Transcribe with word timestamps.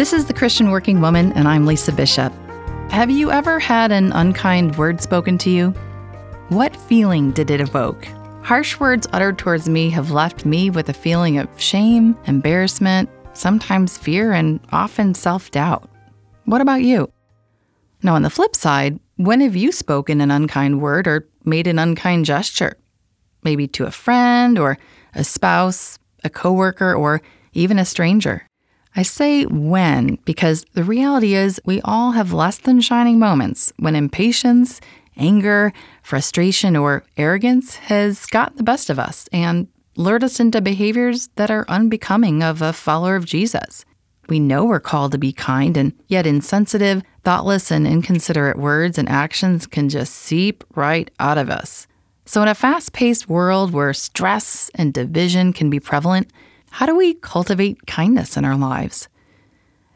This 0.00 0.14
is 0.14 0.24
The 0.24 0.32
Christian 0.32 0.70
Working 0.70 1.02
Woman, 1.02 1.30
and 1.34 1.46
I'm 1.46 1.66
Lisa 1.66 1.92
Bishop. 1.92 2.32
Have 2.90 3.10
you 3.10 3.30
ever 3.30 3.58
had 3.58 3.92
an 3.92 4.12
unkind 4.12 4.78
word 4.78 5.02
spoken 5.02 5.36
to 5.36 5.50
you? 5.50 5.72
What 6.48 6.74
feeling 6.74 7.32
did 7.32 7.50
it 7.50 7.60
evoke? 7.60 8.06
Harsh 8.40 8.80
words 8.80 9.06
uttered 9.12 9.36
towards 9.36 9.68
me 9.68 9.90
have 9.90 10.10
left 10.10 10.46
me 10.46 10.70
with 10.70 10.88
a 10.88 10.94
feeling 10.94 11.36
of 11.36 11.50
shame, 11.60 12.16
embarrassment, 12.24 13.10
sometimes 13.34 13.98
fear, 13.98 14.32
and 14.32 14.58
often 14.72 15.12
self 15.12 15.50
doubt. 15.50 15.86
What 16.46 16.62
about 16.62 16.80
you? 16.80 17.12
Now, 18.02 18.14
on 18.14 18.22
the 18.22 18.30
flip 18.30 18.56
side, 18.56 18.98
when 19.16 19.42
have 19.42 19.54
you 19.54 19.70
spoken 19.70 20.22
an 20.22 20.30
unkind 20.30 20.80
word 20.80 21.06
or 21.08 21.28
made 21.44 21.66
an 21.66 21.78
unkind 21.78 22.24
gesture? 22.24 22.78
Maybe 23.44 23.68
to 23.68 23.84
a 23.84 23.90
friend 23.90 24.58
or 24.58 24.78
a 25.14 25.24
spouse, 25.24 25.98
a 26.24 26.30
coworker, 26.30 26.94
or 26.94 27.20
even 27.52 27.78
a 27.78 27.84
stranger. 27.84 28.46
I 28.96 29.02
say 29.02 29.44
when 29.44 30.16
because 30.24 30.64
the 30.72 30.84
reality 30.84 31.34
is 31.34 31.60
we 31.64 31.80
all 31.82 32.12
have 32.12 32.32
less 32.32 32.58
than 32.58 32.80
shining 32.80 33.18
moments 33.18 33.72
when 33.78 33.94
impatience, 33.94 34.80
anger, 35.16 35.72
frustration, 36.02 36.76
or 36.76 37.04
arrogance 37.16 37.76
has 37.76 38.26
got 38.26 38.56
the 38.56 38.62
best 38.62 38.90
of 38.90 38.98
us 38.98 39.28
and 39.32 39.68
lured 39.96 40.24
us 40.24 40.40
into 40.40 40.60
behaviors 40.60 41.28
that 41.36 41.50
are 41.50 41.66
unbecoming 41.68 42.42
of 42.42 42.62
a 42.62 42.72
follower 42.72 43.16
of 43.16 43.26
Jesus. 43.26 43.84
We 44.28 44.40
know 44.40 44.64
we're 44.64 44.80
called 44.80 45.12
to 45.12 45.18
be 45.18 45.32
kind, 45.32 45.76
and 45.76 45.92
yet 46.06 46.26
insensitive, 46.26 47.02
thoughtless, 47.24 47.70
and 47.70 47.86
inconsiderate 47.86 48.58
words 48.58 48.96
and 48.96 49.08
actions 49.08 49.66
can 49.66 49.88
just 49.88 50.14
seep 50.14 50.62
right 50.74 51.10
out 51.18 51.36
of 51.36 51.50
us. 51.50 51.88
So, 52.26 52.40
in 52.42 52.48
a 52.48 52.54
fast 52.54 52.92
paced 52.92 53.28
world 53.28 53.72
where 53.72 53.92
stress 53.92 54.70
and 54.76 54.94
division 54.94 55.52
can 55.52 55.68
be 55.68 55.80
prevalent, 55.80 56.30
how 56.70 56.86
do 56.86 56.96
we 56.96 57.14
cultivate 57.14 57.86
kindness 57.86 58.36
in 58.36 58.44
our 58.44 58.56
lives? 58.56 59.08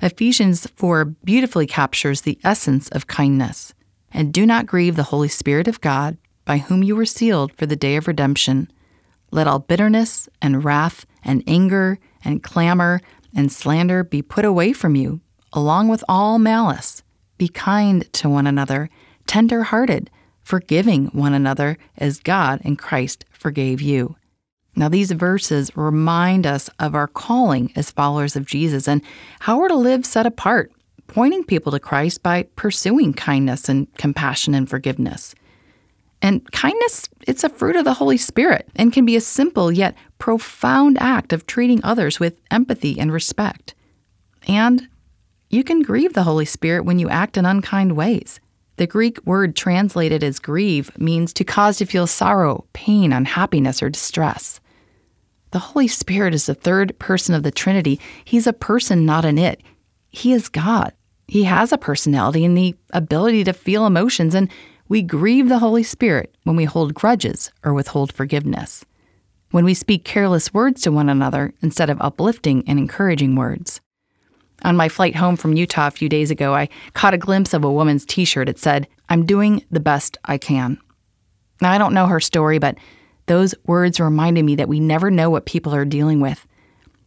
Ephesians 0.00 0.66
4 0.76 1.04
beautifully 1.04 1.66
captures 1.66 2.22
the 2.22 2.38
essence 2.42 2.88
of 2.88 3.06
kindness. 3.06 3.74
And 4.12 4.32
do 4.32 4.46
not 4.46 4.66
grieve 4.66 4.96
the 4.96 5.04
Holy 5.04 5.28
Spirit 5.28 5.68
of 5.68 5.80
God, 5.80 6.16
by 6.44 6.58
whom 6.58 6.82
you 6.82 6.96
were 6.96 7.06
sealed 7.06 7.52
for 7.52 7.66
the 7.66 7.76
day 7.76 7.96
of 7.96 8.08
redemption. 8.08 8.70
Let 9.30 9.46
all 9.46 9.58
bitterness 9.58 10.28
and 10.40 10.64
wrath 10.64 11.06
and 11.22 11.44
anger 11.46 11.98
and 12.24 12.42
clamor 12.42 13.00
and 13.34 13.52
slander 13.52 14.02
be 14.02 14.22
put 14.22 14.44
away 14.44 14.72
from 14.72 14.96
you, 14.96 15.20
along 15.52 15.88
with 15.88 16.02
all 16.08 16.38
malice. 16.38 17.02
Be 17.38 17.48
kind 17.48 18.10
to 18.14 18.28
one 18.28 18.46
another, 18.46 18.90
tender 19.26 19.64
hearted, 19.64 20.10
forgiving 20.42 21.06
one 21.06 21.34
another 21.34 21.78
as 21.96 22.18
God 22.18 22.60
in 22.64 22.76
Christ 22.76 23.24
forgave 23.30 23.80
you. 23.80 24.16
Now, 24.80 24.88
these 24.88 25.12
verses 25.12 25.76
remind 25.76 26.46
us 26.46 26.70
of 26.78 26.94
our 26.94 27.06
calling 27.06 27.70
as 27.76 27.90
followers 27.90 28.34
of 28.34 28.46
Jesus 28.46 28.88
and 28.88 29.02
how 29.40 29.58
we're 29.58 29.68
to 29.68 29.74
live 29.74 30.06
set 30.06 30.24
apart, 30.24 30.72
pointing 31.06 31.44
people 31.44 31.70
to 31.72 31.78
Christ 31.78 32.22
by 32.22 32.44
pursuing 32.56 33.12
kindness 33.12 33.68
and 33.68 33.94
compassion 33.98 34.54
and 34.54 34.70
forgiveness. 34.70 35.34
And 36.22 36.50
kindness, 36.52 37.10
it's 37.26 37.44
a 37.44 37.50
fruit 37.50 37.76
of 37.76 37.84
the 37.84 37.92
Holy 37.92 38.16
Spirit 38.16 38.70
and 38.74 38.90
can 38.90 39.04
be 39.04 39.16
a 39.16 39.20
simple 39.20 39.70
yet 39.70 39.94
profound 40.18 40.96
act 40.98 41.34
of 41.34 41.46
treating 41.46 41.84
others 41.84 42.18
with 42.18 42.40
empathy 42.50 42.98
and 42.98 43.12
respect. 43.12 43.74
And 44.48 44.88
you 45.50 45.62
can 45.62 45.82
grieve 45.82 46.14
the 46.14 46.22
Holy 46.22 46.46
Spirit 46.46 46.86
when 46.86 46.98
you 46.98 47.10
act 47.10 47.36
in 47.36 47.44
unkind 47.44 47.96
ways. 47.96 48.40
The 48.78 48.86
Greek 48.86 49.18
word 49.26 49.56
translated 49.56 50.24
as 50.24 50.38
grieve 50.38 50.90
means 50.98 51.34
to 51.34 51.44
cause 51.44 51.76
to 51.76 51.84
feel 51.84 52.06
sorrow, 52.06 52.64
pain, 52.72 53.12
unhappiness, 53.12 53.82
or 53.82 53.90
distress. 53.90 54.58
The 55.52 55.58
Holy 55.58 55.88
Spirit 55.88 56.34
is 56.34 56.46
the 56.46 56.54
third 56.54 56.98
person 56.98 57.34
of 57.34 57.42
the 57.42 57.50
Trinity. 57.50 58.00
He's 58.24 58.46
a 58.46 58.52
person, 58.52 59.04
not 59.04 59.24
an 59.24 59.38
it. 59.38 59.62
He 60.10 60.32
is 60.32 60.48
God. 60.48 60.92
He 61.26 61.44
has 61.44 61.72
a 61.72 61.78
personality 61.78 62.44
and 62.44 62.56
the 62.56 62.76
ability 62.92 63.44
to 63.44 63.52
feel 63.52 63.86
emotions, 63.86 64.34
and 64.34 64.50
we 64.88 65.02
grieve 65.02 65.48
the 65.48 65.60
Holy 65.60 65.82
Spirit 65.82 66.34
when 66.44 66.56
we 66.56 66.64
hold 66.64 66.94
grudges 66.94 67.52
or 67.64 67.72
withhold 67.72 68.12
forgiveness, 68.12 68.84
when 69.50 69.64
we 69.64 69.74
speak 69.74 70.04
careless 70.04 70.52
words 70.52 70.82
to 70.82 70.92
one 70.92 71.08
another 71.08 71.54
instead 71.62 71.90
of 71.90 72.00
uplifting 72.00 72.64
and 72.66 72.78
encouraging 72.78 73.36
words. 73.36 73.80
On 74.62 74.76
my 74.76 74.88
flight 74.88 75.16
home 75.16 75.36
from 75.36 75.56
Utah 75.56 75.86
a 75.86 75.92
few 75.92 76.08
days 76.08 76.30
ago, 76.30 76.54
I 76.54 76.68
caught 76.94 77.14
a 77.14 77.18
glimpse 77.18 77.54
of 77.54 77.64
a 77.64 77.72
woman's 77.72 78.04
t 78.04 78.24
shirt. 78.24 78.48
It 78.48 78.58
said, 78.58 78.88
I'm 79.08 79.24
doing 79.24 79.64
the 79.70 79.80
best 79.80 80.18
I 80.24 80.38
can. 80.38 80.78
Now, 81.62 81.70
I 81.70 81.78
don't 81.78 81.94
know 81.94 82.06
her 82.06 82.20
story, 82.20 82.58
but 82.58 82.76
those 83.26 83.54
words 83.66 84.00
reminded 84.00 84.44
me 84.44 84.56
that 84.56 84.68
we 84.68 84.80
never 84.80 85.10
know 85.10 85.30
what 85.30 85.46
people 85.46 85.74
are 85.74 85.84
dealing 85.84 86.20
with. 86.20 86.46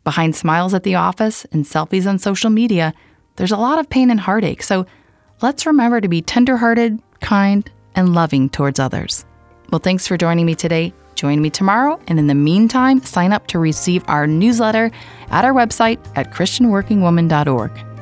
Behind 0.03 0.35
smiles 0.35 0.73
at 0.73 0.83
the 0.83 0.95
office 0.95 1.45
and 1.51 1.63
selfies 1.65 2.07
on 2.07 2.19
social 2.19 2.49
media, 2.49 2.93
there's 3.35 3.51
a 3.51 3.57
lot 3.57 3.79
of 3.79 3.89
pain 3.89 4.11
and 4.11 4.19
heartache. 4.19 4.63
So 4.63 4.85
let's 5.41 5.65
remember 5.65 6.01
to 6.01 6.07
be 6.07 6.21
tenderhearted, 6.21 7.01
kind, 7.21 7.69
and 7.95 8.13
loving 8.13 8.49
towards 8.49 8.79
others. 8.79 9.25
Well, 9.71 9.79
thanks 9.79 10.07
for 10.07 10.17
joining 10.17 10.45
me 10.45 10.55
today. 10.55 10.93
Join 11.15 11.41
me 11.41 11.49
tomorrow, 11.49 11.99
and 12.07 12.19
in 12.19 12.27
the 12.27 12.35
meantime, 12.35 13.01
sign 13.01 13.33
up 13.33 13.47
to 13.47 13.59
receive 13.59 14.03
our 14.07 14.27
newsletter 14.27 14.91
at 15.29 15.45
our 15.45 15.53
website 15.53 15.99
at 16.15 16.31
ChristianWorkingWoman.org. 16.31 17.92